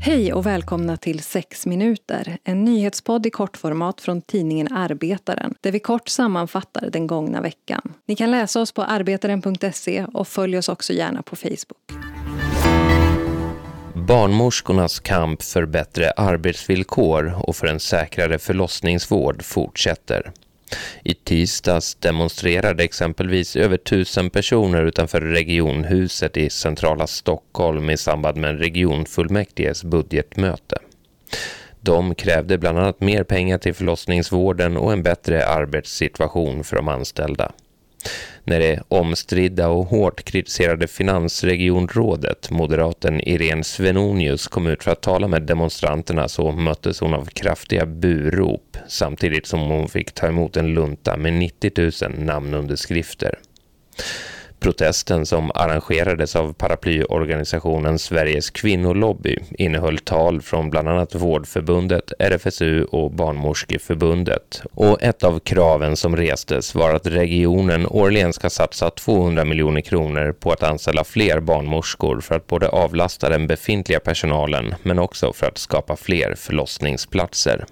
[0.00, 5.80] Hej och välkomna till 6 minuter, en nyhetspodd i kortformat från tidningen Arbetaren, där vi
[5.80, 7.92] kort sammanfattar den gångna veckan.
[8.06, 11.92] Ni kan läsa oss på arbetaren.se och följ oss också gärna på Facebook.
[14.08, 20.32] Barnmorskornas kamp för bättre arbetsvillkor och för en säkrare förlossningsvård fortsätter.
[21.02, 28.58] I tisdags demonstrerade exempelvis över tusen personer utanför regionhuset i centrala Stockholm i samband med
[28.58, 30.78] regionfullmäktiges budgetmöte.
[31.80, 37.52] De krävde bland annat mer pengar till förlossningsvården och en bättre arbetssituation för de anställda.
[38.46, 45.28] När det omstridda och hårt kritiserade finansregionrådet, moderaten Irene Svenonius, kom ut för att tala
[45.28, 50.74] med demonstranterna så möttes hon av kraftiga burop samtidigt som hon fick ta emot en
[50.74, 51.72] lunta med 90
[52.02, 53.38] 000 namnunderskrifter.
[54.64, 63.10] Protesten som arrangerades av paraplyorganisationen Sveriges kvinnolobby innehöll tal från bland annat Vårdförbundet, RFSU och
[63.10, 64.62] Barnmorskeförbundet.
[64.74, 70.32] Och ett av kraven som restes var att regionen årligen ska satsa 200 miljoner kronor
[70.32, 75.46] på att anställa fler barnmorskor för att både avlasta den befintliga personalen men också för
[75.46, 77.64] att skapa fler förlossningsplatser.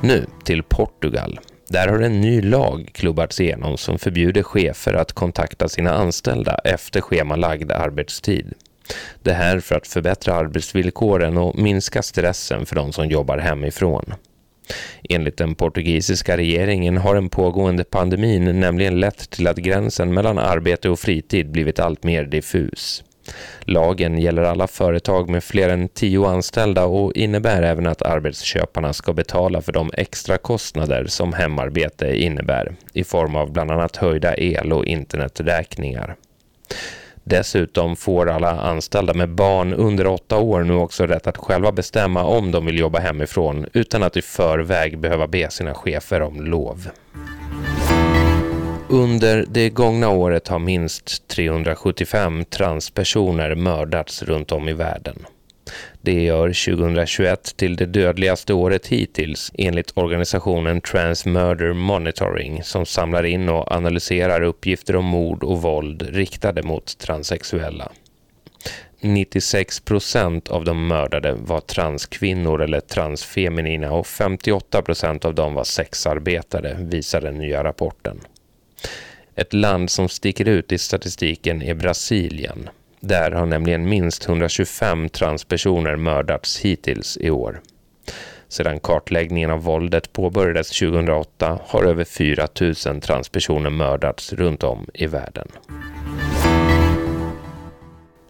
[0.00, 1.40] Nu till Portugal.
[1.68, 7.00] Där har en ny lag klubbats igenom som förbjuder chefer att kontakta sina anställda efter
[7.00, 8.54] schemalagd arbetstid.
[9.22, 14.14] Det här för att förbättra arbetsvillkoren och minska stressen för de som jobbar hemifrån.
[15.08, 20.88] Enligt den portugisiska regeringen har den pågående pandemin nämligen lett till att gränsen mellan arbete
[20.88, 23.04] och fritid blivit allt mer diffus.
[23.60, 29.12] Lagen gäller alla företag med fler än tio anställda och innebär även att arbetsköparna ska
[29.12, 34.72] betala för de extra kostnader som hemarbete innebär i form av bland annat höjda el-
[34.72, 36.16] och interneträkningar.
[37.28, 42.24] Dessutom får alla anställda med barn under åtta år nu också rätt att själva bestämma
[42.24, 46.88] om de vill jobba hemifrån utan att i förväg behöva be sina chefer om lov.
[48.96, 55.26] Under det gångna året har minst 375 transpersoner mördats runt om i världen.
[56.00, 63.24] Det gör 2021 till det dödligaste året hittills enligt organisationen Trans Murder Monitoring som samlar
[63.24, 67.92] in och analyserar uppgifter om mord och våld riktade mot transsexuella.
[69.00, 75.64] 96 procent av de mördade var transkvinnor eller transfeminina och 58 procent av dem var
[75.64, 78.20] sexarbetare, visar den nya rapporten.
[79.34, 82.68] Ett land som sticker ut i statistiken är Brasilien.
[83.00, 87.60] Där har nämligen minst 125 transpersoner mördats hittills i år.
[88.48, 95.06] Sedan kartläggningen av våldet påbörjades 2008 har över 4 000 transpersoner mördats runt om i
[95.06, 95.48] världen.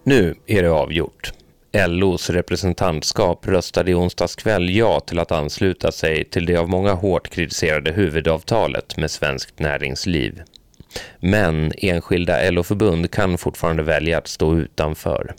[0.02, 1.32] Nu är det avgjort.
[1.76, 6.92] LOs representantskap röstade i onsdags kväll ja till att ansluta sig till det av många
[6.92, 10.42] hårt kritiserade huvudavtalet med svenskt näringsliv.
[11.20, 15.34] Men enskilda LO-förbund kan fortfarande välja att stå utanför.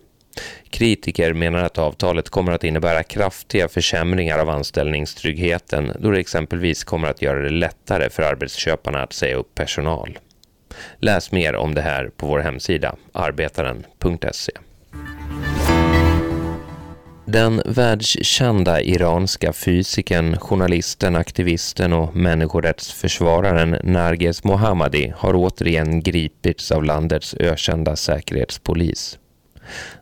[0.69, 7.07] Kritiker menar att avtalet kommer att innebära kraftiga försämringar av anställningstryggheten då det exempelvis kommer
[7.07, 10.19] att göra det lättare för arbetsköparna att säga upp personal.
[10.99, 14.51] Läs mer om det här på vår hemsida arbetaren.se.
[17.29, 27.35] Den världskända iranska fysikern, journalisten, aktivisten och människorättsförsvararen Narges Mohammadi har återigen gripits av landets
[27.39, 29.19] ökända säkerhetspolis.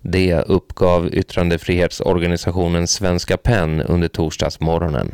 [0.02, 5.12] Det uppgav yttrandefrihetsorganisationen Svenska PEN under torsdagsmorgonen.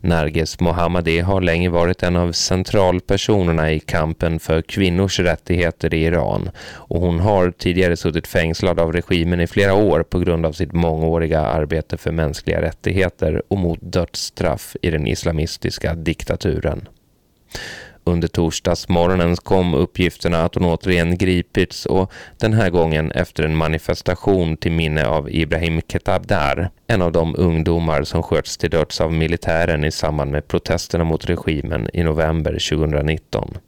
[0.00, 6.50] Narges Mohammadi har länge varit en av centralpersonerna i kampen för kvinnors rättigheter i Iran
[6.70, 10.72] och hon har tidigare suttit fängslad av regimen i flera år på grund av sitt
[10.72, 16.88] mångåriga arbete för mänskliga rättigheter och mot dödsstraff i den islamistiska diktaturen.
[18.04, 24.56] Under torsdagsmorgonen kom uppgifterna att hon återigen gripits och den här gången efter en manifestation
[24.56, 29.84] till minne av Ibrahim Ketabdar, en av de ungdomar som sköts till döds av militären
[29.84, 33.58] i samband med protesterna mot regimen i november 2019.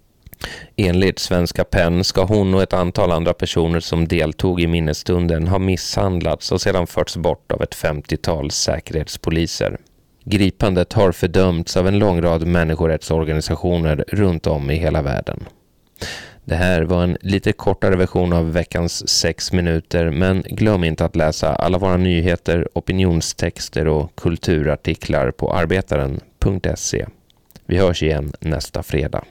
[0.76, 5.58] Enligt Svenska PEN ska hon och ett antal andra personer som deltog i minnesstunden ha
[5.58, 9.78] misshandlats och sedan förts bort av ett 50-tal säkerhetspoliser.
[10.24, 15.44] Gripandet har fördömts av en lång rad människorättsorganisationer runt om i hela världen.
[16.44, 21.16] Det här var en lite kortare version av veckans sex minuter men glöm inte att
[21.16, 27.06] läsa alla våra nyheter, opinionstexter och kulturartiklar på arbetaren.se.
[27.66, 29.24] Vi hörs igen nästa fredag.